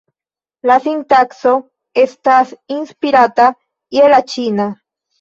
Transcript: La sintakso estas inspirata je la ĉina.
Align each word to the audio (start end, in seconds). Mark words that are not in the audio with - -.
La 0.69 0.77
sintakso 0.85 1.53
estas 2.05 2.57
inspirata 2.81 3.55
je 4.01 4.13
la 4.17 4.27
ĉina. 4.37 4.73